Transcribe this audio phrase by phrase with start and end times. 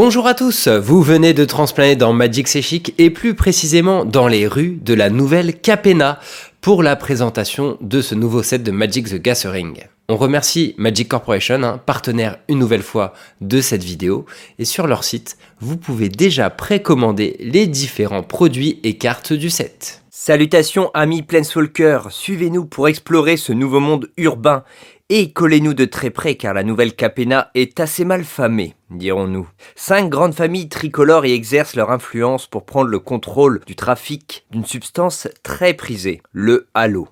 [0.00, 2.62] Bonjour à tous, vous venez de transplaner dans Magic C'est
[2.98, 6.20] et plus précisément dans les rues de la nouvelle Capena
[6.60, 9.80] pour la présentation de ce nouveau set de Magic the Gathering.
[10.08, 14.24] On remercie Magic Corporation, hein, partenaire une nouvelle fois de cette vidéo,
[14.60, 20.04] et sur leur site, vous pouvez déjà précommander les différents produits et cartes du set.
[20.10, 24.62] Salutations amis Planeswalker, suivez-nous pour explorer ce nouveau monde urbain
[25.10, 29.48] et collez-nous de très près car la nouvelle Capena est assez mal famée, dirons-nous.
[29.74, 34.66] Cinq grandes familles tricolores y exercent leur influence pour prendre le contrôle du trafic d'une
[34.66, 37.08] substance très prisée, le halo.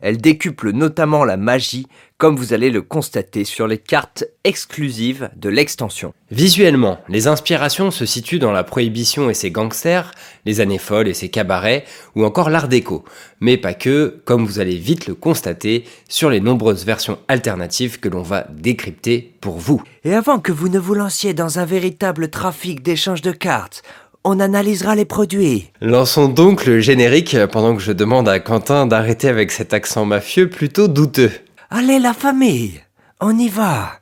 [0.00, 1.86] Elle décuple notamment la magie,
[2.20, 6.12] comme vous allez le constater sur les cartes exclusives de l'extension.
[6.30, 10.12] Visuellement, les inspirations se situent dans la prohibition et ses gangsters,
[10.44, 11.84] les années folles et ses cabarets,
[12.14, 13.06] ou encore l'art déco.
[13.40, 18.10] Mais pas que, comme vous allez vite le constater, sur les nombreuses versions alternatives que
[18.10, 19.82] l'on va décrypter pour vous.
[20.04, 23.82] Et avant que vous ne vous lanciez dans un véritable trafic d'échange de cartes,
[24.24, 25.70] on analysera les produits.
[25.80, 30.50] Lançons donc le générique pendant que je demande à Quentin d'arrêter avec cet accent mafieux
[30.50, 31.30] plutôt douteux.
[31.72, 32.80] Allez la famille,
[33.20, 34.00] on y va.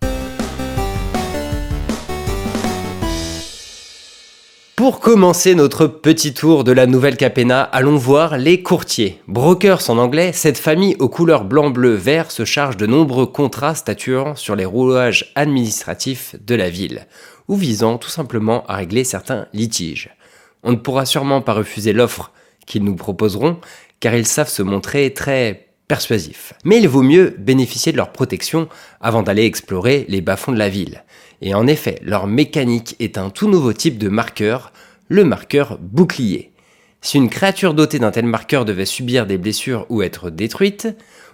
[4.75, 9.21] Pour commencer notre petit tour de la nouvelle Capena, allons voir les courtiers.
[9.29, 13.75] Brokers en anglais, cette famille aux couleurs blanc, bleu, vert se charge de nombreux contrats
[13.75, 17.07] statuant sur les rouages administratifs de la ville
[17.49, 20.17] ou visant tout simplement à régler certains litiges.
[20.63, 22.33] On ne pourra sûrement pas refuser l'offre
[22.65, 23.59] qu'ils nous proposeront,
[24.01, 26.53] car ils savent se montrer très persuasifs.
[26.65, 28.69] Mais il vaut mieux bénéficier de leur protection
[29.01, 31.05] avant d'aller explorer les bas-fonds de la ville.
[31.41, 34.73] Et en effet, leur mécanique est un tout nouveau type de marqueur,
[35.09, 36.53] le marqueur bouclier.
[37.01, 40.89] Si une créature dotée d'un tel marqueur devait subir des blessures ou être détruite,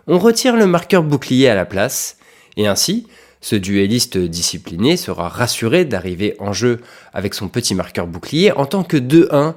[0.06, 2.18] on retire le marqueur bouclier à la place,
[2.56, 3.06] et ainsi,
[3.40, 6.80] ce duelliste discipliné sera rassuré d'arriver en jeu
[7.12, 9.54] avec son petit marqueur bouclier en tant que 2-1,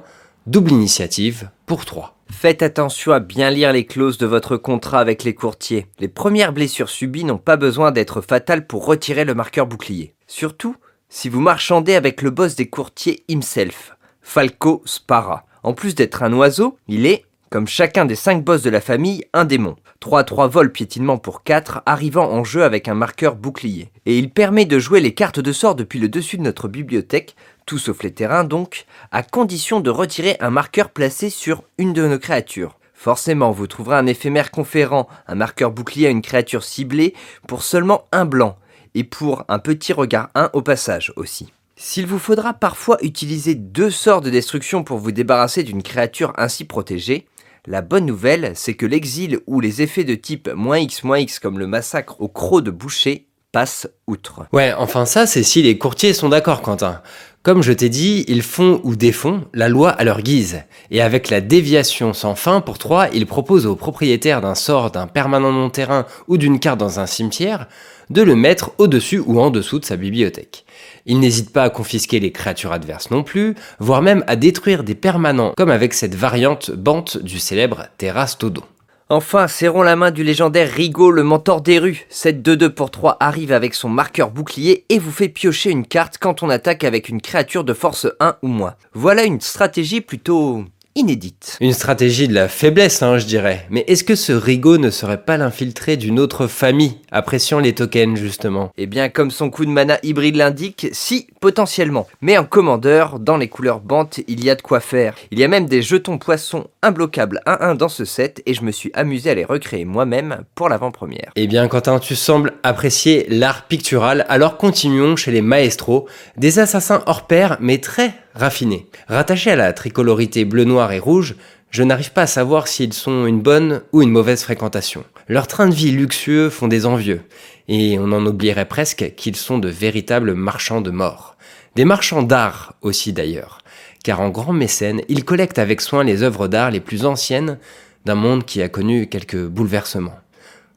[0.48, 2.16] double initiative pour 3.
[2.30, 5.86] Faites attention à bien lire les clauses de votre contrat avec les courtiers.
[5.98, 10.14] Les premières blessures subies n'ont pas besoin d'être fatales pour retirer le marqueur bouclier.
[10.26, 10.74] Surtout
[11.10, 15.44] si vous marchandez avec le boss des courtiers himself, Falco Spara.
[15.62, 19.24] En plus d'être un oiseau, il est, comme chacun des 5 boss de la famille,
[19.34, 19.76] un démon.
[20.02, 23.90] 3-3 vol piétinement pour 4, arrivant en jeu avec un marqueur bouclier.
[24.06, 27.34] Et il permet de jouer les cartes de sort depuis le dessus de notre bibliothèque,
[27.68, 32.08] tout sauf les terrains donc, à condition de retirer un marqueur placé sur une de
[32.08, 32.78] nos créatures.
[32.94, 37.14] Forcément, vous trouverez un éphémère conférant un marqueur bouclier à une créature ciblée
[37.46, 38.56] pour seulement un blanc,
[38.94, 41.52] et pour un petit regard 1 au passage aussi.
[41.76, 46.64] S'il vous faudra parfois utiliser deux sorts de destruction pour vous débarrasser d'une créature ainsi
[46.64, 47.26] protégée,
[47.66, 51.66] la bonne nouvelle, c'est que l'exil ou les effets de type "-x", "-x", comme le
[51.66, 54.46] massacre au croc de boucher passent outre.
[54.52, 57.02] Ouais, enfin ça, c'est si les courtiers sont d'accord, Quentin.
[57.48, 60.64] Comme je t'ai dit, ils font ou défont la loi à leur guise.
[60.90, 65.06] Et avec la déviation sans fin pour 3, ils proposent aux propriétaires d'un sort, d'un
[65.06, 67.66] permanent non-terrain ou d'une carte dans un cimetière
[68.10, 70.66] de le mettre au-dessus ou en dessous de sa bibliothèque.
[71.06, 74.94] Ils n'hésitent pas à confisquer les créatures adverses non plus, voire même à détruire des
[74.94, 78.62] permanents, comme avec cette variante bante du célèbre Terrastodo.
[79.10, 82.04] Enfin, serrons la main du légendaire Rigaud, le mentor des rues.
[82.10, 86.18] Cette 2-2 pour 3 arrive avec son marqueur bouclier et vous fait piocher une carte
[86.20, 88.74] quand on attaque avec une créature de force 1 ou moins.
[88.92, 90.62] Voilà une stratégie plutôt
[90.98, 91.56] inédite.
[91.60, 93.66] Une stratégie de la faiblesse, hein, je dirais.
[93.70, 98.18] Mais est-ce que ce Rigaud ne serait pas l'infiltré d'une autre famille, appréciant les tokens
[98.18, 98.70] justement?
[98.76, 102.06] Eh bien, comme son coup de mana hybride l'indique, si, potentiellement.
[102.20, 105.14] Mais en commandeur, dans les couleurs bantes, il y a de quoi faire.
[105.30, 108.72] Il y a même des jetons poissons imbloquables 1-1 dans ce set, et je me
[108.72, 111.30] suis amusé à les recréer moi-même pour l'avant-première.
[111.36, 117.02] Eh bien, Quentin, tu sembles apprécier l'art pictural, alors continuons chez les maestros, des assassins
[117.06, 118.86] hors pair, mais très raffinés.
[119.08, 121.36] Rattachés à la tricolorité bleu, noir et rouge,
[121.70, 125.04] je n'arrive pas à savoir s'ils sont une bonne ou une mauvaise fréquentation.
[125.28, 127.20] Leurs trains de vie luxueux font des envieux,
[127.68, 131.36] et on en oublierait presque qu'ils sont de véritables marchands de mort.
[131.74, 133.58] Des marchands d'art aussi d'ailleurs,
[134.02, 137.58] car en grand mécène, ils collectent avec soin les œuvres d'art les plus anciennes
[138.06, 140.18] d'un monde qui a connu quelques bouleversements.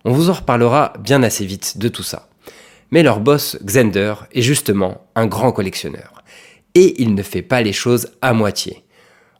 [0.04, 2.27] On vous en reparlera bien assez vite de tout ça.
[2.92, 6.20] Mais leur boss, Xander, est justement un grand collectionneur
[6.75, 8.83] et il ne fait pas les choses à moitié.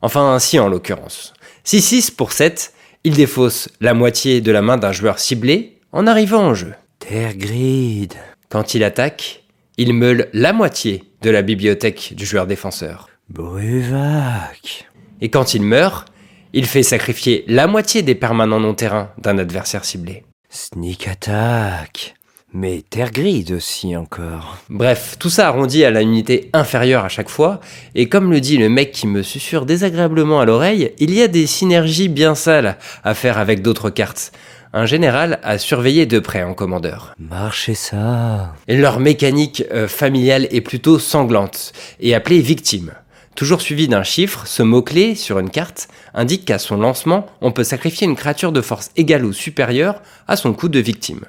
[0.02, 1.32] Enfin, ainsi en l'occurrence.
[1.64, 2.72] 6-6 pour 7,
[3.04, 6.74] il défausse la moitié de la main d'un joueur ciblé en arrivant en jeu.
[6.98, 8.14] Tergrid.
[8.48, 9.44] Quand il attaque,
[9.76, 13.08] il meule la moitié de la bibliothèque du joueur défenseur.
[13.28, 14.88] Bruvac.
[15.20, 16.12] Et quand il meurt,
[16.52, 20.24] il fait sacrifier la moitié des permanents non-terrains d'un adversaire ciblé.
[20.50, 22.14] Sneak attack.
[22.54, 24.58] Mais terre grise aussi encore.
[24.68, 27.60] Bref, tout ça arrondi à la unité inférieure à chaque fois,
[27.94, 31.28] et comme le dit le mec qui me susurre désagréablement à l'oreille, il y a
[31.28, 34.32] des synergies bien sales à faire avec d'autres cartes.
[34.74, 37.14] Un général à surveiller de près en commandeur.
[37.18, 38.54] Marchez ça.
[38.68, 42.92] Et leur mécanique euh, familiale est plutôt sanglante, et appelée victime.
[43.34, 47.64] Toujours suivi d'un chiffre, ce mot-clé sur une carte indique qu'à son lancement, on peut
[47.64, 51.22] sacrifier une créature de force égale ou supérieure à son coût de victime.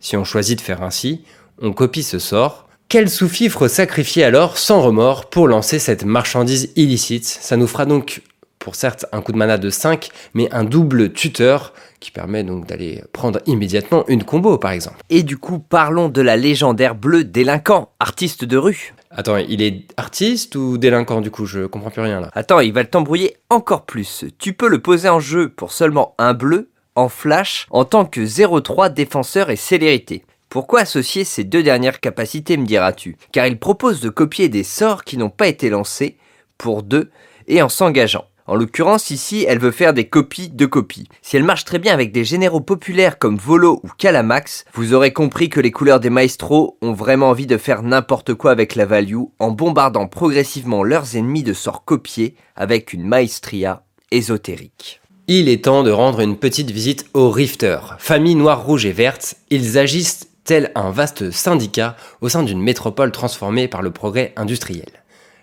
[0.00, 1.24] Si on choisit de faire ainsi,
[1.60, 2.66] on copie ce sort.
[2.88, 7.26] Quel sous-fifre sacrifier alors sans remords pour lancer cette marchandise illicite?
[7.26, 8.22] Ça nous fera donc,
[8.58, 12.66] pour certes, un coup de mana de 5, mais un double tuteur qui permet donc
[12.66, 14.96] d'aller prendre immédiatement une combo par exemple.
[15.10, 18.94] Et du coup, parlons de la légendaire bleue délinquant, artiste de rue.
[19.10, 21.44] Attends, il est artiste ou délinquant du coup?
[21.44, 22.30] Je comprends plus rien là.
[22.32, 24.24] Attends, il va t'embrouiller encore plus.
[24.38, 28.20] Tu peux le poser en jeu pour seulement un bleu en flash en tant que
[28.20, 30.24] 0-3 défenseur et célérité.
[30.48, 33.16] Pourquoi associer ces deux dernières capacités, me diras-tu?
[33.32, 36.16] Car il propose de copier des sorts qui n'ont pas été lancés
[36.58, 37.10] pour deux
[37.46, 38.26] et en s'engageant.
[38.50, 41.06] En l'occurrence, ici, elle veut faire des copies de copies.
[41.22, 45.12] Si elle marche très bien avec des généraux populaires comme Volo ou Calamax, vous aurez
[45.12, 48.86] compris que les couleurs des maestros ont vraiment envie de faire n'importe quoi avec la
[48.86, 54.99] value en bombardant progressivement leurs ennemis de sorts copiés avec une maestria ésotérique.
[55.32, 57.94] Il est temps de rendre une petite visite aux Rifters.
[58.00, 63.12] Famille noire, rouge et verte, ils agissent tel un vaste syndicat au sein d'une métropole
[63.12, 64.88] transformée par le progrès industriel.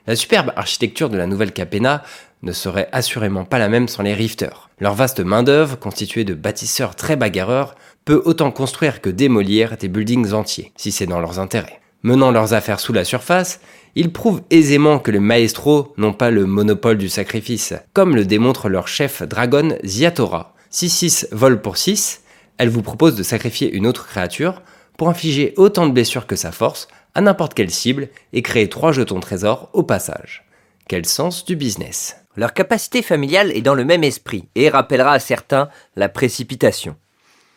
[0.06, 2.04] La superbe architecture de la nouvelle Capena
[2.44, 4.70] ne serait assurément pas la même sans les Rifters.
[4.82, 10.34] Leur vaste main-d'œuvre, constituée de bâtisseurs très bagarreurs, peut autant construire que démolir des buildings
[10.34, 11.80] entiers, si c'est dans leurs intérêts.
[12.04, 13.62] Menant leurs affaires sous la surface,
[13.98, 18.70] ils prouvent aisément que les maestros n'ont pas le monopole du sacrifice, comme le démontre
[18.70, 20.54] leur chef dragon Ziatora.
[20.72, 22.22] 6-6 vol pour 6,
[22.60, 24.62] elle vous propose de sacrifier une autre créature
[25.00, 28.92] pour infliger autant de blessures que sa force à n'importe quelle cible et créer 3
[28.92, 30.46] jetons trésors au passage.
[30.88, 35.20] Quel sens du business Leur capacité familiale est dans le même esprit et rappellera à
[35.20, 36.96] certains la précipitation.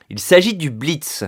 [0.08, 1.24] Il s'agit du Blitz,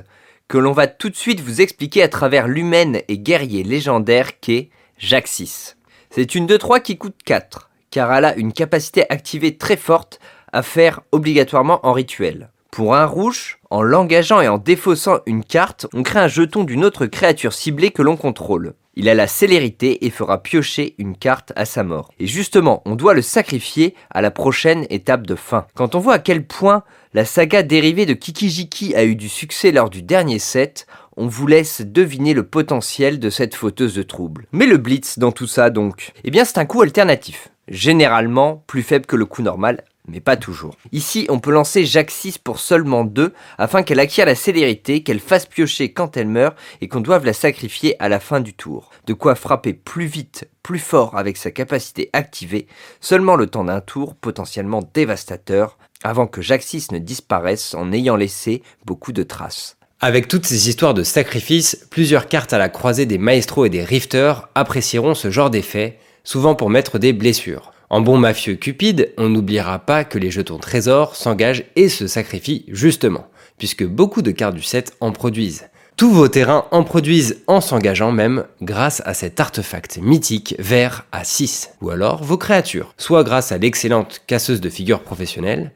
[0.49, 4.71] que l'on va tout de suite vous expliquer à travers l'humaine et guerrier légendaire qu'est
[4.99, 5.75] Jaxis.
[6.11, 10.21] C'est une 2-3 qui coûte 4, car elle a une capacité activée très forte
[10.53, 12.51] à faire obligatoirement en rituel.
[12.71, 16.85] Pour un rouge, en l'engageant et en défaussant une carte, on crée un jeton d'une
[16.85, 18.75] autre créature ciblée que l'on contrôle.
[18.95, 22.11] Il a la célérité et fera piocher une carte à sa mort.
[22.19, 25.67] Et justement, on doit le sacrifier à la prochaine étape de fin.
[25.75, 26.83] Quand on voit à quel point
[27.15, 30.87] la saga dérivée de Kikijiki a eu du succès lors du dernier set,
[31.17, 34.47] on vous laisse deviner le potentiel de cette fauteuse de troubles.
[34.53, 36.13] Mais le blitz dans tout ça donc?
[36.25, 37.49] Eh bien c'est un coup alternatif.
[37.69, 40.77] Généralement plus faible que le coup normal, mais pas toujours.
[40.91, 45.21] Ici, on peut lancer Jacques 6 pour seulement 2 afin qu'elle acquiert la célérité, qu'elle
[45.21, 48.91] fasse piocher quand elle meurt et qu'on doive la sacrifier à la fin du tour.
[49.07, 52.67] De quoi frapper plus vite, plus fort avec sa capacité activée,
[53.01, 58.17] seulement le temps d'un tour potentiellement dévastateur avant que Jacques 6 ne disparaisse en ayant
[58.17, 59.77] laissé beaucoup de traces.
[60.05, 63.85] Avec toutes ces histoires de sacrifices, plusieurs cartes à la croisée des maestros et des
[63.85, 67.71] rifters apprécieront ce genre d'effet, souvent pour mettre des blessures.
[67.89, 72.65] En bon mafieux cupide, on n'oubliera pas que les jetons trésors s'engagent et se sacrifient
[72.67, 73.29] justement,
[73.59, 75.69] puisque beaucoup de cartes du set en produisent.
[75.97, 81.23] Tous vos terrains en produisent en s'engageant même grâce à cet artefact mythique vert à
[81.23, 85.71] 6, ou alors vos créatures, soit grâce à l'excellente casseuse de figures professionnelle,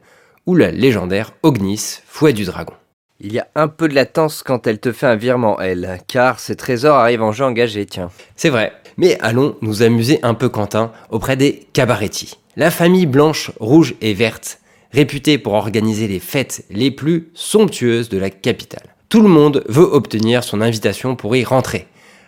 [0.45, 2.73] ou la légendaire Ognis, fouet du dragon.
[3.19, 6.39] Il y a un peu de latence quand elle te fait un virement, elle, car
[6.39, 8.11] ces trésors arrivent en jeu engagé, tiens.
[8.35, 12.37] C'est vrai, mais allons nous amuser un peu Quentin auprès des cabarettis.
[12.55, 14.59] La famille blanche, rouge et verte,
[14.91, 18.95] réputée pour organiser les fêtes les plus somptueuses de la capitale.
[19.09, 21.87] Tout le monde veut obtenir son invitation pour y rentrer.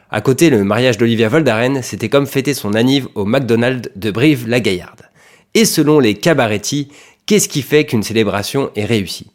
[0.09, 5.03] À côté, le mariage d'Olivia Voldaren, c'était comme fêter son anniv au McDonald's de Brive-la-Gaillarde.
[5.53, 6.87] Et selon les cabarettis,
[7.27, 9.29] qu'est-ce qui fait qu'une célébration est réussie?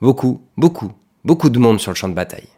[0.00, 0.92] Beaucoup, beaucoup,
[1.24, 2.48] beaucoup de monde sur le champ de bataille.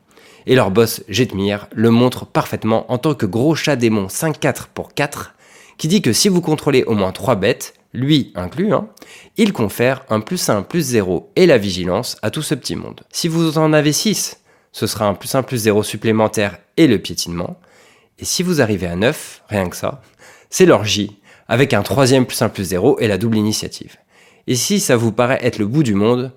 [0.47, 4.95] Et leur boss, Jetmir, le montre parfaitement en tant que gros chat démon 5-4 pour
[4.95, 5.35] 4,
[5.77, 8.89] qui dit que si vous contrôlez au moins 3 bêtes, lui inclus, hein,
[9.37, 13.03] il confère un plus 1 plus 0 et la vigilance à tout ce petit monde.
[13.11, 14.41] Si vous en avez 6,
[14.73, 17.59] ce sera un plus 1 plus 0 supplémentaire et le piétinement.
[18.19, 20.03] Et si vous arrivez à 9, rien que ça,
[20.51, 23.97] c'est l'orgie, avec un troisième plus 1 plus 0 et la double initiative.
[24.47, 26.33] Et si ça vous paraît être le bout du monde,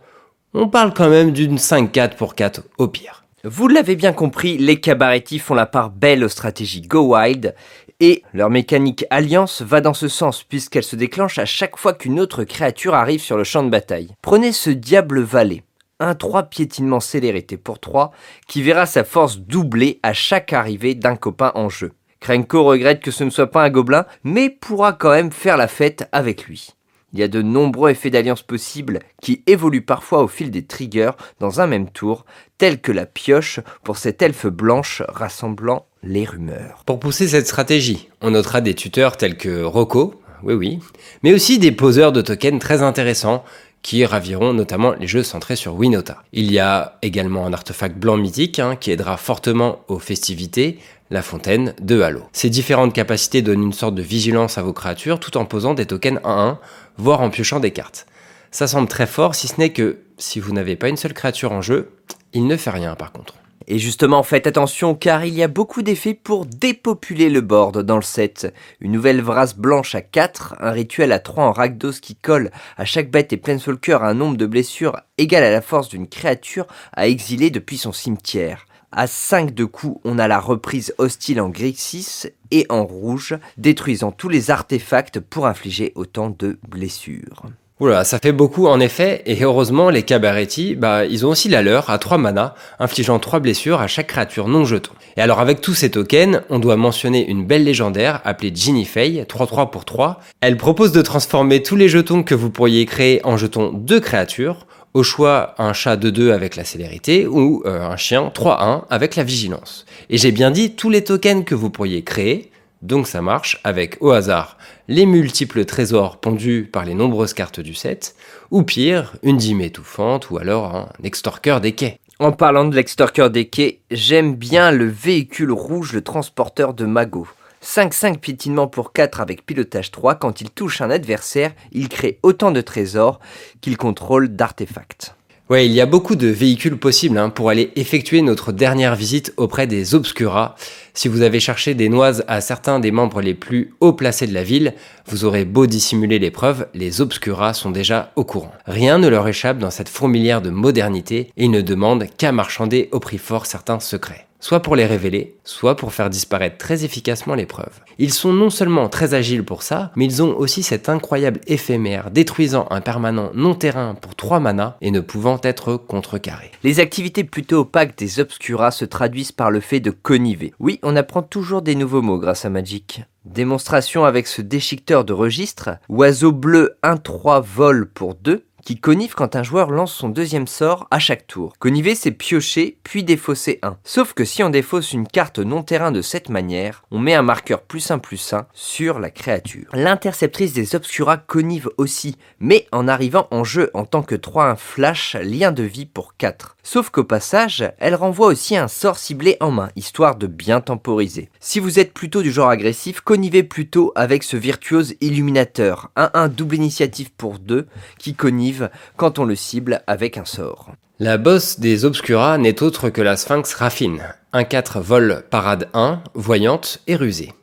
[0.54, 3.24] on parle quand même d'une 5-4 pour 4 au pire.
[3.44, 7.56] Vous l'avez bien compris, les cabarettis font la part belle aux stratégies Go Wild
[8.00, 12.20] et leur mécanique Alliance va dans ce sens puisqu'elle se déclenche à chaque fois qu'une
[12.20, 14.14] autre créature arrive sur le champ de bataille.
[14.22, 15.64] Prenez ce Diable Valet,
[16.00, 18.12] un 3 piétinement célérité pour 3
[18.48, 21.94] qui verra sa force doubler à chaque arrivée d'un copain en jeu.
[22.20, 25.68] Krenko regrette que ce ne soit pas un gobelin, mais pourra quand même faire la
[25.68, 26.76] fête avec lui.
[27.14, 31.12] Il y a de nombreux effets d'alliance possibles qui évoluent parfois au fil des triggers
[31.40, 32.26] dans un même tour,
[32.58, 36.84] tels que la pioche pour cette elfe blanche rassemblant les rumeurs.
[36.86, 40.80] Pour pousser cette stratégie, on notera des tuteurs tels que Rocco, oui oui,
[41.24, 43.44] mais aussi des poseurs de tokens très intéressants
[43.82, 46.24] qui raviront notamment les jeux centrés sur Winota.
[46.34, 50.80] Il y a également un artefact blanc mythique hein, qui aidera fortement aux festivités,
[51.12, 52.24] la fontaine de Halo.
[52.32, 55.86] Ces différentes capacités donnent une sorte de vigilance à vos créatures tout en posant des
[55.86, 56.58] tokens 1-1,
[56.98, 58.08] voire en piochant des cartes.
[58.50, 61.52] Ça semble très fort si ce n'est que si vous n'avez pas une seule créature
[61.52, 61.92] en jeu,
[62.34, 63.36] il ne fait rien par contre.
[63.68, 67.96] Et justement, faites attention car il y a beaucoup d'effets pour dépopuler le board dans
[67.98, 68.54] le set.
[68.80, 72.86] Une nouvelle vrasse blanche à 4, un rituel à 3 en Rakdos qui colle à
[72.86, 77.08] chaque bête et Planeswalker un nombre de blessures égal à la force d'une créature à
[77.08, 78.66] exiler depuis son cimetière.
[78.94, 84.12] À 5 de coups, on a la reprise hostile en Grixis et en rouge, détruisant
[84.12, 87.44] tous les artefacts pour infliger autant de blessures.
[87.80, 91.62] Oula, ça fait beaucoup en effet, et heureusement les Cabaretti, bah, ils ont aussi la
[91.62, 94.92] leur à 3 mana, infligeant 3 blessures à chaque créature non jeton.
[95.16, 99.24] Et alors avec tous ces tokens, on doit mentionner une belle légendaire appelée Ginny Fay,
[99.24, 100.20] 3-3 pour 3.
[100.42, 104.68] Elle propose de transformer tous les jetons que vous pourriez créer en jetons de créatures,
[104.94, 109.16] au choix, un chat de 2 avec la célérité ou euh, un chien 3-1 avec
[109.16, 109.86] la vigilance.
[110.10, 113.98] Et j'ai bien dit tous les tokens que vous pourriez créer, donc ça marche avec
[114.02, 114.58] au hasard
[114.88, 118.16] les multiples trésors pondus par les nombreuses cartes du set,
[118.50, 121.98] ou pire, une dîme étouffante ou alors un extorqueur des quais.
[122.20, 127.28] En parlant de l'extorqueur des quais, j'aime bien le véhicule rouge, le transporteur de Mago.
[127.64, 132.52] 5-5 piétinement pour 4 avec pilotage 3, quand il touche un adversaire, il crée autant
[132.52, 133.20] de trésors
[133.62, 135.16] qu'il contrôle d'artefacts.
[135.52, 139.34] Ouais, il y a beaucoup de véhicules possibles hein, pour aller effectuer notre dernière visite
[139.36, 140.56] auprès des Obscura.
[140.94, 144.34] Si vous avez cherché des noises à certains des membres les plus haut placés de
[144.34, 144.74] la ville,
[145.08, 148.54] vous aurez beau dissimuler l'épreuve, les Obscura sont déjà au courant.
[148.66, 152.88] Rien ne leur échappe dans cette fourmilière de modernité et ils ne demandent qu'à marchander
[152.94, 157.36] au prix fort certains secrets soit pour les révéler, soit pour faire disparaître très efficacement
[157.36, 157.80] l'épreuve.
[157.98, 162.12] Ils sont non seulement très agiles pour ça, mais ils ont aussi cet incroyable éphémère
[162.12, 166.52] détruisant un permanent non terrain pour 3 manas et ne pouvant être contrecarrés.
[166.64, 170.54] Les activités plutôt opaques des Obscuras se traduisent par le fait de conniver.
[170.60, 173.04] Oui, on apprend toujours des nouveaux mots grâce à Magic.
[173.26, 179.36] Démonstration avec ce déchiqueteur de registre, oiseau bleu 1-3 vol pour 2, qui connive quand
[179.36, 181.54] un joueur lance son deuxième sort à chaque tour.
[181.60, 183.78] Conniver, c'est piocher, puis défausser un.
[183.84, 187.22] Sauf que si on défausse une carte non terrain de cette manière, on met un
[187.22, 189.70] marqueur plus 1 plus 1 sur la créature.
[189.74, 195.16] L'interceptrice des Obscura connive aussi, mais en arrivant en jeu en tant que 3-1 flash,
[195.22, 196.58] lien de vie pour 4.
[196.64, 201.30] Sauf qu'au passage, elle renvoie aussi un sort ciblé en main, histoire de bien temporiser.
[201.40, 206.56] Si vous êtes plutôt du genre agressif, connivez plutôt avec ce virtuose illuminateur, 1-1 double
[206.56, 210.72] initiative pour 2, qui connive quand on le cible avec un sort.
[211.00, 214.04] La bosse des Obscura n'est autre que la Sphinx Raffine,
[214.34, 217.34] 1-4 vol parade 1, voyante et rusée.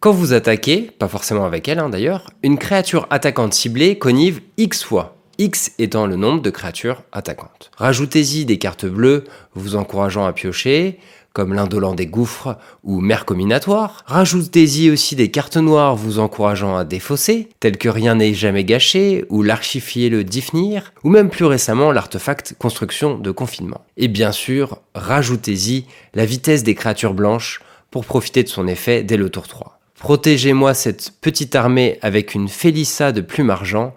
[0.00, 4.82] Quand vous attaquez, pas forcément avec elle hein, d'ailleurs, une créature attaquante ciblée connive X
[4.82, 7.70] fois, X étant le nombre de créatures attaquantes.
[7.76, 9.24] Rajoutez-y des cartes bleues
[9.54, 10.98] vous encourageant à piocher,
[11.34, 14.04] comme l'indolent des gouffres ou mer combinatoire.
[14.06, 19.24] Rajoutez-y aussi des cartes noires vous encourageant à défausser, telles que rien n'est jamais gâché
[19.28, 23.84] ou l'archifier le Difnir, ou même plus récemment l'artefact construction de confinement.
[23.96, 27.60] Et bien sûr, rajoutez-y la vitesse des créatures blanches
[27.90, 29.80] pour profiter de son effet dès le tour 3.
[29.98, 33.94] Protégez-moi cette petite armée avec une Félissa de plume argent,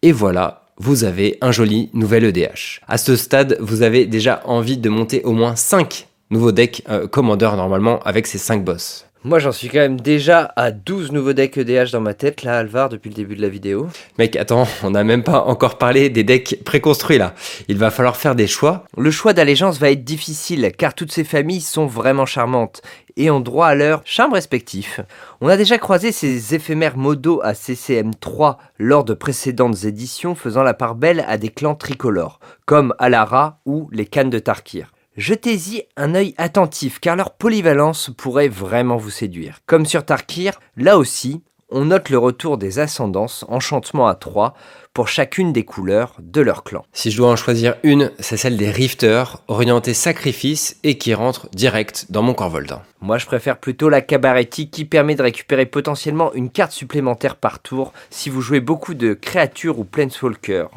[0.00, 2.80] et voilà, vous avez un joli nouvel EDH.
[2.86, 7.06] À ce stade, vous avez déjà envie de monter au moins 5 nouveaux decks euh,
[7.06, 9.07] Commander normalement avec ces 5 boss.
[9.24, 12.58] Moi, j'en suis quand même déjà à 12 nouveaux decks EDH dans ma tête, là,
[12.58, 13.88] Alvar, depuis le début de la vidéo.
[14.16, 17.34] Mec, attends, on n'a même pas encore parlé des decks préconstruits, là.
[17.66, 18.84] Il va falloir faire des choix.
[18.96, 22.80] Le choix d'allégeance va être difficile, car toutes ces familles sont vraiment charmantes,
[23.16, 25.00] et ont droit à leur charme respectif.
[25.40, 30.74] On a déjà croisé ces éphémères modos à CCM3 lors de précédentes éditions, faisant la
[30.74, 36.14] part belle à des clans tricolores, comme Alara ou les Cannes de Tarkir jetez-y un
[36.14, 39.58] œil attentif car leur polyvalence pourrait vraiment vous séduire.
[39.66, 44.54] Comme sur Tarkir, là aussi, on note le retour des ascendances, enchantement à 3,
[44.94, 46.84] pour chacune des couleurs de leur clan.
[46.92, 51.48] Si je dois en choisir une, c'est celle des Rifters, orientée sacrifice et qui rentre
[51.50, 52.82] direct dans mon corps Voldin.
[53.00, 57.60] Moi je préfère plutôt la Cabaretti qui permet de récupérer potentiellement une carte supplémentaire par
[57.60, 60.70] tour si vous jouez beaucoup de créatures ou planeswalkers.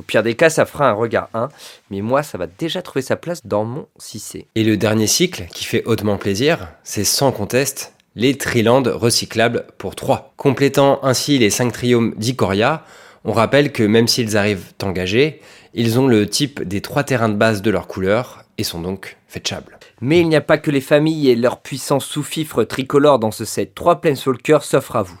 [0.00, 1.50] Au pire des cas, ça fera un regard 1,
[1.90, 4.46] mais moi, ça va déjà trouver sa place dans mon 6C.
[4.54, 9.96] Et le dernier cycle, qui fait hautement plaisir, c'est sans conteste les Trilandes recyclables pour
[9.96, 10.32] 3.
[10.38, 12.82] Complétant ainsi les 5 triomes d'Icoria,
[13.26, 15.42] on rappelle que même s'ils arrivent engagés,
[15.74, 19.18] ils ont le type des trois terrains de base de leur couleur et sont donc
[19.28, 19.78] fetchables.
[20.00, 23.44] Mais il n'y a pas que les familles et leurs puissants sous-fifres tricolores dans ce
[23.44, 23.74] set.
[23.74, 25.20] Trois Planeswalkers s'offrent à vous.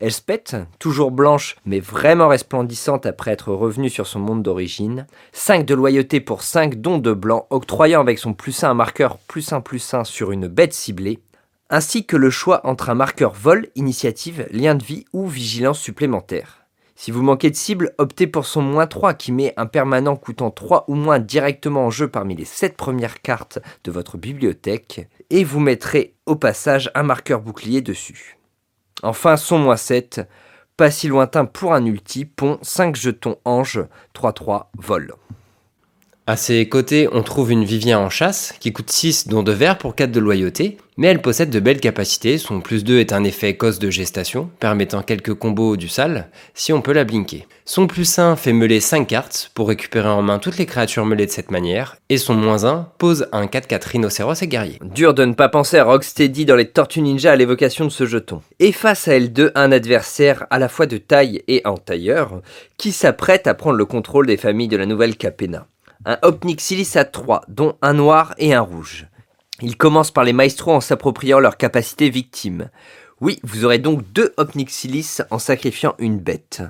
[0.00, 5.06] Elspeth, toujours blanche mais vraiment resplendissante après être revenue sur son monde d'origine.
[5.32, 9.18] 5 de loyauté pour 5 dons de blanc, octroyant avec son plus 1 un marqueur
[9.18, 11.18] plus 1 plus 1 sur une bête ciblée.
[11.68, 16.60] Ainsi que le choix entre un marqueur vol, initiative, lien de vie ou vigilance supplémentaire.
[16.96, 20.50] Si vous manquez de cible, optez pour son moins 3 qui met un permanent coûtant
[20.50, 25.44] 3 ou moins directement en jeu parmi les 7 premières cartes de votre bibliothèque, et
[25.44, 28.39] vous mettrez au passage un marqueur bouclier dessus.
[29.02, 30.28] Enfin, son moins 7,
[30.76, 35.14] pas si lointain pour un ulti, pont 5 jetons ange, 3-3 vol.
[36.30, 39.78] À ses côtés, on trouve une Vivien en chasse qui coûte 6 dons de verre
[39.78, 42.38] pour 4 de loyauté, mais elle possède de belles capacités.
[42.38, 46.72] Son plus 2 est un effet cause de gestation, permettant quelques combos du sale si
[46.72, 47.48] on peut la blinker.
[47.64, 51.26] Son plus 1 fait meuler 5 cartes pour récupérer en main toutes les créatures meulées
[51.26, 54.78] de cette manière, et son moins 1 pose un 4-4 rhinocéros et guerrier.
[54.84, 58.06] Dur de ne pas penser à Rocksteady dans les Tortues Ninja à l'évocation de ce
[58.06, 58.40] jeton.
[58.60, 62.40] Et face à L2, un adversaire à la fois de taille et en tailleur,
[62.76, 65.66] qui s'apprête à prendre le contrôle des familles de la nouvelle Capena
[66.04, 69.06] un Opnixilis à 3, dont un noir et un rouge.
[69.60, 72.70] Il commence par les maestros en s'appropriant leur capacité victime.
[73.20, 76.62] Oui, vous aurez donc deux Opnixilis en sacrifiant une bête,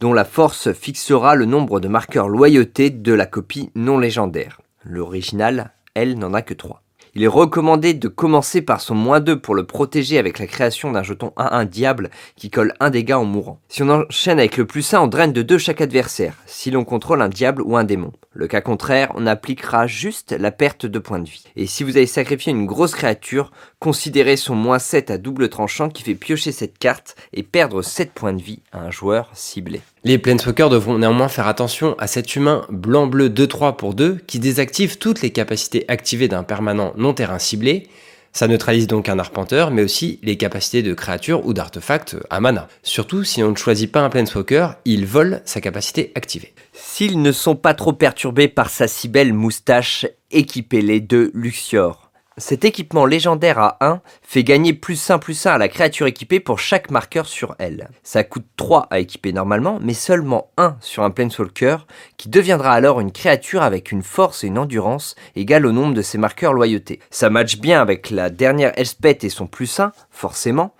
[0.00, 4.60] dont la force fixera le nombre de marqueurs loyauté de la copie non légendaire.
[4.84, 6.82] L'original, elle, n'en a que 3.
[7.14, 10.92] Il est recommandé de commencer par son moins 2 pour le protéger avec la création
[10.92, 13.60] d'un jeton 1-1 diable qui colle un dégât en mourant.
[13.68, 16.84] Si on enchaîne avec le plus 1, on draine de 2 chaque adversaire, si l'on
[16.84, 18.12] contrôle un diable ou un démon.
[18.32, 21.44] Le cas contraire, on appliquera juste la perte de points de vie.
[21.56, 23.50] Et si vous avez sacrifié une grosse créature,
[23.80, 28.12] considérez son moins 7 à double tranchant qui fait piocher cette carte et perdre 7
[28.12, 29.80] points de vie à un joueur ciblé.
[30.08, 34.96] Les Planeswalkers devront néanmoins faire attention à cet humain blanc-bleu 2-3 pour 2 qui désactive
[34.96, 37.88] toutes les capacités activées d'un permanent non terrain ciblé
[38.32, 42.68] ça neutralise donc un arpenteur, mais aussi les capacités de créatures ou d'artefacts à mana.
[42.82, 46.54] Surtout si on ne choisit pas un Planeswalker, il vole sa capacité activée.
[46.72, 52.07] S'ils ne sont pas trop perturbés par sa si belle moustache, équipez-les de Luxior.
[52.38, 56.38] Cet équipement légendaire à 1 fait gagner plus 1 plus 1 à la créature équipée
[56.38, 57.88] pour chaque marqueur sur elle.
[58.04, 61.78] Ça coûte 3 à équiper normalement, mais seulement 1 sur un Planeswalker,
[62.16, 66.02] qui deviendra alors une créature avec une force et une endurance égale au nombre de
[66.02, 67.00] ses marqueurs loyauté.
[67.10, 70.74] Ça match bien avec la dernière Elspeth et son plus 1, forcément,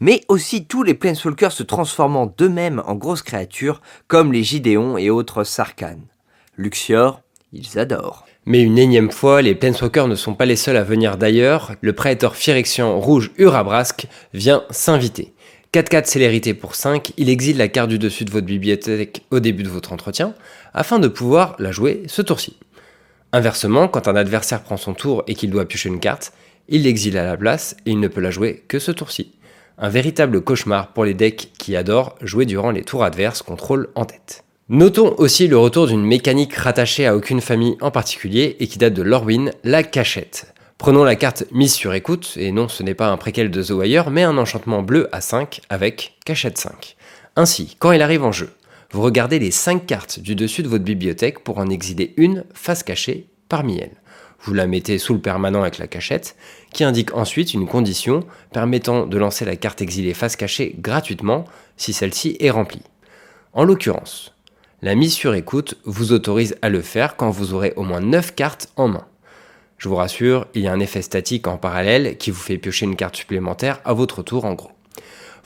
[0.00, 5.10] mais aussi tous les Planeswalkers se transformant d'eux-mêmes en grosses créatures, comme les Gideons et
[5.10, 5.98] autres Sarkhan.
[6.56, 7.20] Luxior,
[7.52, 8.26] ils adorent.
[8.46, 11.94] Mais une énième fois, les Planeswalkers ne sont pas les seuls à venir d'ailleurs, le
[11.94, 15.32] Praetor Phyrexian rouge Urabrask vient s'inviter.
[15.72, 19.62] 4-4 célérité pour 5, il exile la carte du dessus de votre bibliothèque au début
[19.62, 20.34] de votre entretien,
[20.74, 22.58] afin de pouvoir la jouer ce tour-ci.
[23.32, 26.32] Inversement, quand un adversaire prend son tour et qu'il doit piocher une carte,
[26.68, 29.32] il l'exile à la place et il ne peut la jouer que ce tour-ci.
[29.78, 34.04] Un véritable cauchemar pour les decks qui adorent jouer durant les tours adverses contrôle en
[34.04, 34.44] tête.
[34.70, 38.94] Notons aussi le retour d'une mécanique rattachée à aucune famille en particulier et qui date
[38.94, 40.54] de Lorwyn, la cachette.
[40.78, 43.72] Prenons la carte mise sur écoute, et non ce n'est pas un préquel de The
[43.72, 46.96] Wire, mais un enchantement bleu à 5 avec cachette 5.
[47.36, 48.54] Ainsi, quand il arrive en jeu,
[48.90, 52.82] vous regardez les 5 cartes du dessus de votre bibliothèque pour en exiler une face
[52.82, 54.00] cachée parmi elles.
[54.40, 56.36] Vous la mettez sous le permanent avec la cachette,
[56.72, 61.44] qui indique ensuite une condition permettant de lancer la carte exilée face cachée gratuitement
[61.76, 62.82] si celle-ci est remplie.
[63.52, 64.34] En l'occurrence,
[64.84, 68.34] la mise sur écoute vous autorise à le faire quand vous aurez au moins 9
[68.34, 69.06] cartes en main.
[69.78, 72.84] Je vous rassure, il y a un effet statique en parallèle qui vous fait piocher
[72.84, 74.72] une carte supplémentaire à votre tour en gros.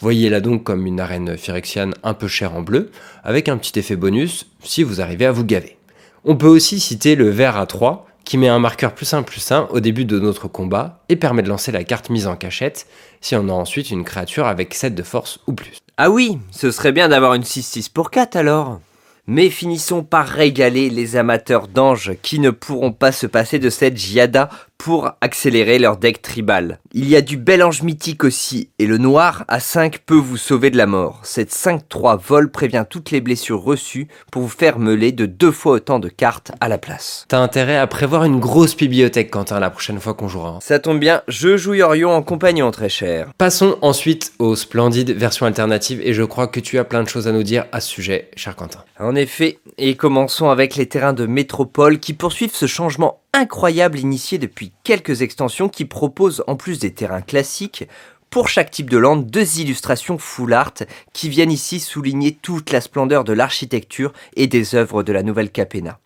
[0.00, 2.90] Voyez-la donc comme une arène phyrexiane un peu chère en bleu,
[3.22, 5.76] avec un petit effet bonus si vous arrivez à vous gaver.
[6.24, 9.52] On peut aussi citer le vert à 3, qui met un marqueur plus 1 plus
[9.52, 12.88] 1 au début de notre combat et permet de lancer la carte mise en cachette
[13.20, 15.78] si on a ensuite une créature avec 7 de force ou plus.
[15.96, 18.80] Ah oui, ce serait bien d'avoir une 6-6 pour 4 alors
[19.28, 23.98] mais finissons par régaler les amateurs d'anges qui ne pourront pas se passer de cette
[23.98, 26.78] giada pour accélérer leur deck tribal.
[26.92, 30.36] Il y a du bel ange mythique aussi, et le noir à 5 peut vous
[30.36, 31.20] sauver de la mort.
[31.24, 35.72] Cette 5-3 vol prévient toutes les blessures reçues pour vous faire meuler de deux fois
[35.72, 37.26] autant de cartes à la place.
[37.28, 40.58] T'as intérêt à prévoir une grosse bibliothèque, Quentin, la prochaine fois qu'on jouera.
[40.62, 43.30] Ça tombe bien, je joue Yorion en compagnon, très cher.
[43.36, 47.26] Passons ensuite aux splendides versions alternatives, et je crois que tu as plein de choses
[47.26, 48.84] à nous dire à ce sujet, cher Quentin.
[49.00, 54.38] En effet, et commençons avec les terrains de métropole qui poursuivent ce changement incroyable initié
[54.38, 57.88] depuis quelques extensions qui proposent en plus des terrains classiques
[58.30, 60.74] pour chaque type de land, deux illustrations full art
[61.12, 65.50] qui viennent ici souligner toute la splendeur de l'architecture et des œuvres de la nouvelle
[65.50, 65.98] Capena.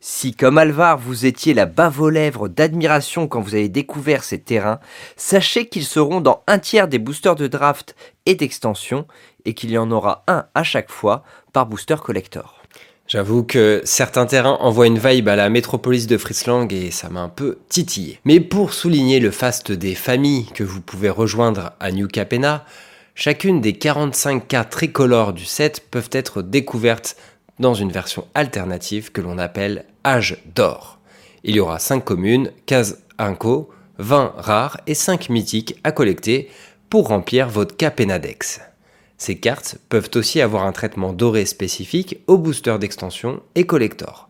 [0.00, 4.40] Si, comme Alvar, vous étiez la bave aux lèvres d'admiration quand vous avez découvert ces
[4.40, 4.80] terrains,
[5.16, 9.06] sachez qu'ils seront dans un tiers des boosters de draft et d'extension,
[9.44, 12.57] et qu'il y en aura un à chaque fois par booster collector.
[13.08, 17.22] J'avoue que certains terrains envoient une vibe à la métropolis de Friesland et ça m'a
[17.22, 18.20] un peu titillé.
[18.26, 22.66] Mais pour souligner le faste des familles que vous pouvez rejoindre à New Capena,
[23.14, 27.16] chacune des 45 cartes tricolores du set peuvent être découvertes
[27.58, 30.98] dans une version alternative que l'on appelle Âge d'or.
[31.44, 36.50] Il y aura 5 communes, 15 inco, 20 rares et 5 mythiques à collecter
[36.90, 38.60] pour remplir votre Capenadex.
[39.18, 44.28] Ces cartes peuvent aussi avoir un traitement doré spécifique au booster d'extension et collector,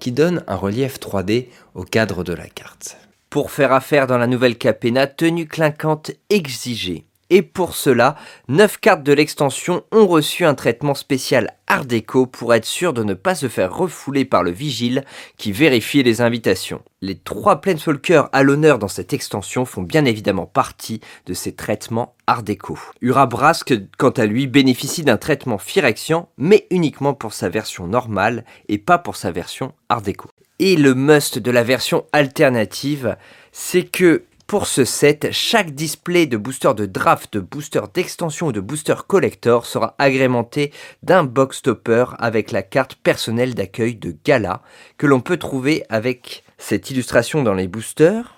[0.00, 2.96] qui donne un relief 3D au cadre de la carte.
[3.30, 7.06] Pour faire affaire dans la nouvelle Capena, tenue clinquante exigée.
[7.34, 8.14] Et pour cela,
[8.46, 13.02] 9 cartes de l'extension ont reçu un traitement spécial Art déco pour être sûr de
[13.02, 15.04] ne pas se faire refouler par le vigile
[15.36, 16.80] qui vérifie les invitations.
[17.02, 22.14] Les trois Planeswalkers à l'honneur dans cette extension font bien évidemment partie de ces traitements
[22.28, 22.78] Art déco.
[23.00, 28.78] Urabrask, quant à lui, bénéficie d'un traitement Phyrexian, mais uniquement pour sa version normale et
[28.78, 30.28] pas pour sa version Art déco.
[30.60, 33.16] Et le must de la version alternative,
[33.50, 38.52] c'est que pour ce set, chaque display de booster de draft, de booster d'extension ou
[38.52, 44.62] de booster collector sera agrémenté d'un box topper avec la carte personnelle d'accueil de Gala
[44.98, 48.34] que l'on peut trouver avec cette illustration dans les boosters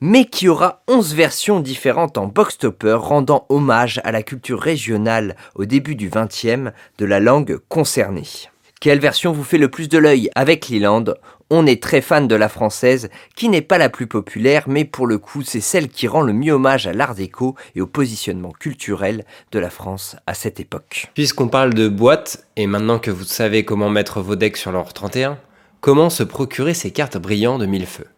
[0.00, 5.36] mais qui aura 11 versions différentes en box topper rendant hommage à la culture régionale
[5.54, 8.26] au début du 20e de la langue concernée.
[8.78, 11.04] Quelle version vous fait le plus de l'œil avec Leland?
[11.48, 15.06] On est très fan de la française, qui n'est pas la plus populaire, mais pour
[15.06, 18.50] le coup, c'est celle qui rend le mieux hommage à l'art déco et au positionnement
[18.50, 21.06] culturel de la France à cette époque.
[21.14, 24.92] Puisqu'on parle de boîtes, et maintenant que vous savez comment mettre vos decks sur leur
[24.92, 25.38] 31,
[25.80, 28.08] comment se procurer ces cartes brillantes de mille feux?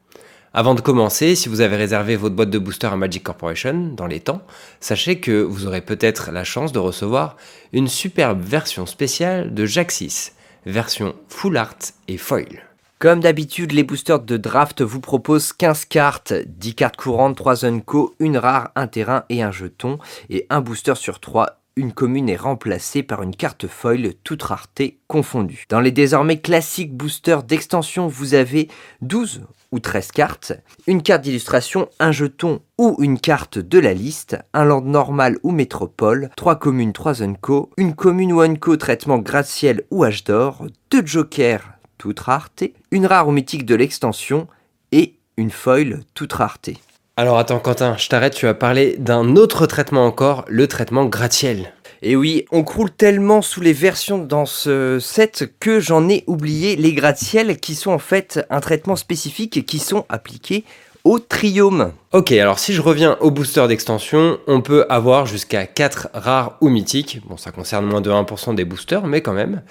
[0.54, 4.06] Avant de commencer, si vous avez réservé votre boîte de booster à Magic Corporation dans
[4.06, 4.40] les temps,
[4.80, 7.36] sachez que vous aurez peut-être la chance de recevoir
[7.74, 10.32] une superbe version spéciale de Jaxis,
[10.64, 11.76] version full art
[12.08, 12.67] et foil.
[12.98, 18.16] Comme d'habitude, les boosters de draft vous proposent 15 cartes, 10 cartes courantes, 3 Unco,
[18.18, 19.98] une rare, un terrain et un jeton,
[20.30, 24.98] et un booster sur 3 une commune est remplacée par une carte foil toute rareté
[25.06, 25.64] confondue.
[25.68, 28.66] Dans les désormais classiques boosters d'extension, vous avez
[29.02, 30.52] 12 ou 13 cartes,
[30.88, 35.52] une carte d'illustration, un jeton ou une carte de la liste, un land normal ou
[35.52, 41.06] métropole, 3 communes, 3 unco, une commune ou unco traitement gratte-ciel ou âge d'or, 2
[41.06, 44.48] jokers toute rareté, une rare ou mythique de l'extension
[44.92, 46.78] et une foil toute rareté.
[47.16, 51.72] Alors attends Quentin, je t'arrête, tu as parlé d'un autre traitement encore, le traitement gratte-ciel.
[52.00, 56.76] Et oui, on croule tellement sous les versions dans ce set que j'en ai oublié
[56.76, 60.64] les gratte-ciel qui sont en fait un traitement spécifique qui sont appliqués
[61.08, 61.92] au triome.
[62.12, 66.68] Ok, alors si je reviens au booster d'extension, on peut avoir jusqu'à 4 rares ou
[66.68, 67.22] mythiques.
[67.26, 69.62] Bon, ça concerne moins de 1% des boosters, mais quand même.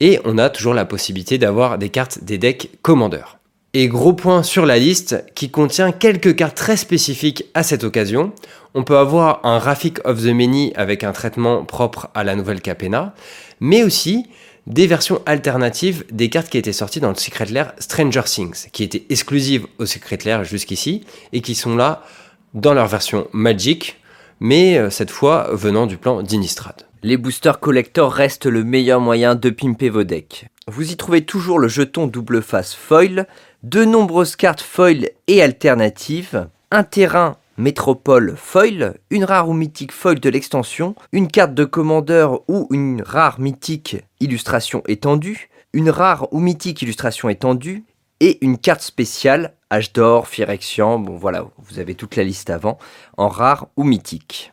[0.00, 3.38] Et on a toujours la possibilité d'avoir des cartes des decks commandeurs.
[3.72, 8.32] Et gros point sur la liste qui contient quelques cartes très spécifiques à cette occasion.
[8.74, 12.60] On peut avoir un Rafik of the Many avec un traitement propre à la nouvelle
[12.60, 13.14] Capena,
[13.60, 14.26] mais aussi
[14.66, 18.84] des versions alternatives des cartes qui étaient sorties dans le Secret Lair Stranger Things, qui
[18.84, 22.04] étaient exclusives au Secret Lair jusqu'ici et qui sont là
[22.54, 24.00] dans leur version Magic,
[24.40, 26.86] mais euh, cette fois venant du plan d'Inistrad.
[27.02, 30.46] Les boosters collector restent le meilleur moyen de pimper vos decks.
[30.68, 33.26] Vous y trouvez toujours le jeton double face foil,
[33.64, 40.20] de nombreuses cartes foil et alternatives, un terrain métropole foil, une rare ou mythique foil
[40.20, 46.40] de l'extension, une carte de commandeur ou une rare mythique illustration étendue, une rare ou
[46.40, 47.84] mythique illustration étendue,
[48.20, 52.78] et une carte spéciale, H d'or, Phyrexian, bon voilà, vous avez toute la liste avant,
[53.16, 54.52] en rare ou mythique.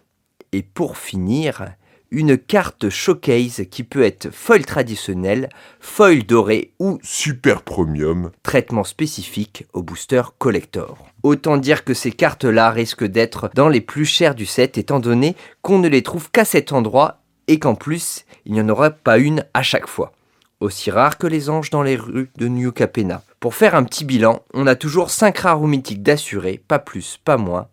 [0.53, 1.73] Et pour finir,
[2.11, 9.65] une carte showcase qui peut être foil traditionnel, foil doré ou super premium, traitement spécifique
[9.73, 10.97] au booster collector.
[11.23, 15.35] Autant dire que ces cartes-là risquent d'être dans les plus chères du set étant donné
[15.61, 19.17] qu'on ne les trouve qu'à cet endroit et qu'en plus il n'y en aura pas
[19.17, 20.13] une à chaque fois.
[20.59, 23.23] Aussi rare que les anges dans les rues de New Capena.
[23.39, 27.17] Pour faire un petit bilan, on a toujours 5 rares ou mythiques d'assurés, pas plus,
[27.23, 27.67] pas moins,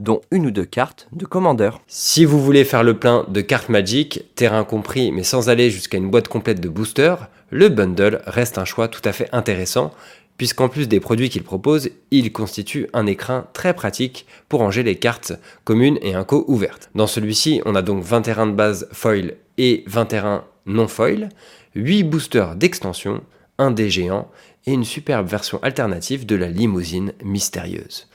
[0.00, 1.80] dont une ou deux cartes de commandeur.
[1.86, 5.98] Si vous voulez faire le plein de cartes Magic, terrain compris, mais sans aller jusqu'à
[5.98, 9.92] une boîte complète de boosters, le bundle reste un choix tout à fait intéressant,
[10.38, 14.96] puisqu'en plus des produits qu'il propose, il constitue un écrin très pratique pour ranger les
[14.96, 15.34] cartes
[15.64, 16.88] communes et inco ouvertes.
[16.94, 21.28] Dans celui-ci, on a donc 20 terrains de base foil et 20 terrains non foil,
[21.74, 23.22] 8 boosters d'extension,
[23.58, 24.30] un dé géant
[24.66, 28.09] et une superbe version alternative de la limousine mystérieuse.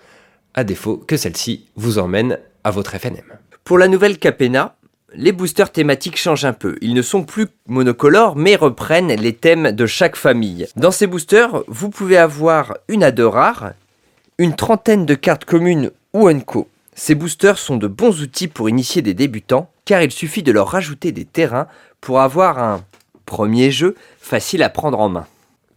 [0.58, 3.26] À défaut que celle-ci vous emmène à votre FNM.
[3.66, 4.78] Pour la nouvelle Capena,
[5.14, 6.78] les boosters thématiques changent un peu.
[6.82, 10.68] Ils ne sont plus monocolores, mais reprennent les thèmes de chaque famille.
[10.78, 13.74] Dans ces boosters, vous pouvez avoir une ado rare,
[14.38, 16.70] une trentaine de cartes communes ou unco.
[16.96, 20.70] Ces boosters sont de bons outils pour initier des débutants, car il suffit de leur
[20.70, 21.68] rajouter des terrains
[22.00, 22.82] pour avoir un
[23.26, 25.28] premier jeu facile à prendre en main.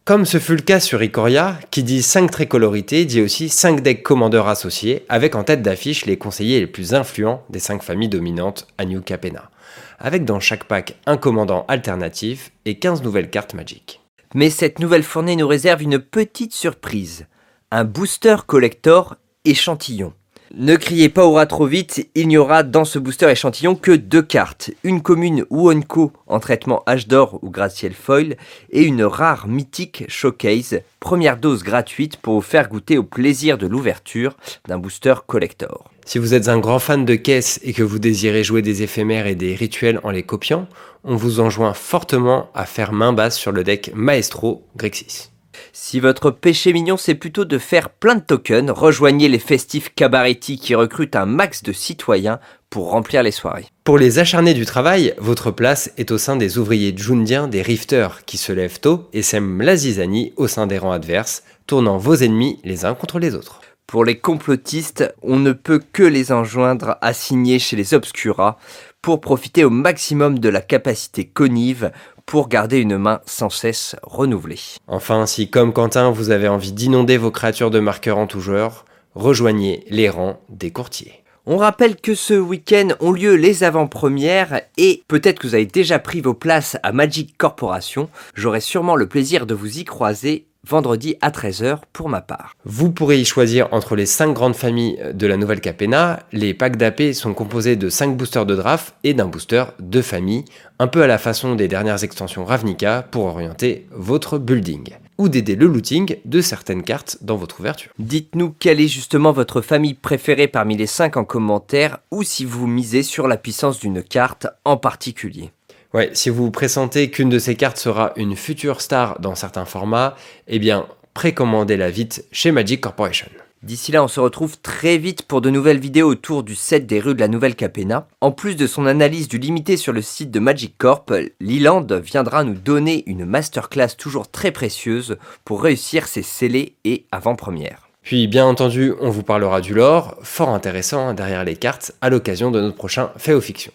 [0.08, 3.82] Comme ce fut le cas sur Ikoria, qui dit 5 traits colorités, dit aussi 5
[3.82, 8.08] decks commandeurs associés, avec en tête d'affiche les conseillers les plus influents des 5 familles
[8.08, 9.50] dominantes à New Capena,
[9.98, 14.00] avec dans chaque pack un commandant alternatif et 15 nouvelles cartes Magic.
[14.34, 17.26] Mais cette nouvelle fournée nous réserve une petite surprise,
[17.70, 20.14] un booster collector échantillon.
[20.54, 24.22] Ne criez pas aura trop vite, il n'y aura dans ce booster échantillon que deux
[24.22, 28.36] cartes, une commune Wonko en traitement H d'or ou gratte-ciel foil
[28.70, 33.66] et une rare mythique showcase, première dose gratuite pour vous faire goûter au plaisir de
[33.66, 35.90] l'ouverture d'un booster collector.
[36.06, 39.26] Si vous êtes un grand fan de caisses et que vous désirez jouer des éphémères
[39.26, 40.66] et des rituels en les copiant,
[41.04, 45.28] on vous enjoint fortement à faire main basse sur le deck Maestro Grixis.
[45.72, 50.58] Si votre péché mignon c'est plutôt de faire plein de tokens, rejoignez les festifs cabaretti
[50.58, 52.40] qui recrutent un max de citoyens
[52.70, 53.66] pour remplir les soirées.
[53.84, 58.24] Pour les acharnés du travail, votre place est au sein des ouvriers jundiens des rifters
[58.26, 62.14] qui se lèvent tôt et sèment la zizanie au sein des rangs adverses, tournant vos
[62.14, 63.60] ennemis les uns contre les autres.
[63.86, 68.58] Pour les complotistes, on ne peut que les enjoindre à signer chez les Obscura
[69.00, 71.90] pour profiter au maximum de la capacité conive
[72.28, 74.60] pour garder une main sans cesse renouvelée.
[74.86, 78.84] Enfin, si comme Quentin vous avez envie d'inonder vos créatures de marqueurs en tout genre,
[79.14, 81.24] rejoignez les rangs des courtiers.
[81.46, 85.98] On rappelle que ce week-end ont lieu les avant-premières et peut-être que vous avez déjà
[85.98, 88.10] pris vos places à Magic Corporation.
[88.34, 92.54] J'aurai sûrement le plaisir de vous y croiser vendredi à 13h pour ma part.
[92.64, 96.20] Vous pourrez y choisir entre les 5 grandes familles de la nouvelle Capena.
[96.32, 100.44] Les packs d'AP sont composés de 5 boosters de draft et d'un booster de famille,
[100.78, 105.56] un peu à la façon des dernières extensions Ravnica pour orienter votre building ou d'aider
[105.56, 107.92] le looting de certaines cartes dans votre ouverture.
[107.98, 112.66] Dites-nous quelle est justement votre famille préférée parmi les 5 en commentaire ou si vous
[112.66, 115.50] misez sur la puissance d'une carte en particulier.
[115.94, 120.16] Ouais, si vous pressentez qu'une de ces cartes sera une future star dans certains formats,
[120.46, 123.28] eh bien, précommandez-la vite chez Magic Corporation.
[123.62, 127.00] D'ici là, on se retrouve très vite pour de nouvelles vidéos autour du set des
[127.00, 128.06] rues de la Nouvelle Capena.
[128.20, 132.44] En plus de son analyse du limité sur le site de Magic Corp, Leland viendra
[132.44, 137.88] nous donner une masterclass toujours très précieuse pour réussir ses scellés et avant-premières.
[138.02, 142.50] Puis bien entendu, on vous parlera du lore, fort intéressant derrière les cartes, à l'occasion
[142.50, 143.72] de notre prochain Fait aux Fictions.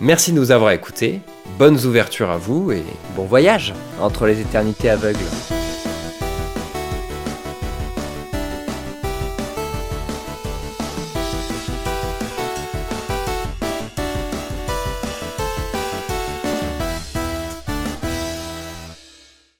[0.00, 1.20] Merci de nous avoir écoutés,
[1.58, 2.82] bonnes ouvertures à vous et
[3.16, 5.18] bon voyage entre les éternités aveugles.